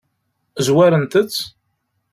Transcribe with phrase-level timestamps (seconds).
[0.65, 1.35] Zwarent-t?